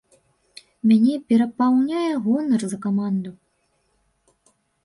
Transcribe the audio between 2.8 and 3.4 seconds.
каманду.